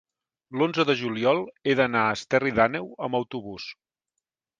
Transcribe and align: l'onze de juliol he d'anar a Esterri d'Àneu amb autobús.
l'onze 0.59 0.85
de 0.89 0.95
juliol 1.01 1.41
he 1.71 1.75
d'anar 1.79 2.05
a 2.05 2.15
Esterri 2.21 2.53
d'Àneu 2.61 2.87
amb 3.09 3.19
autobús. 3.21 3.69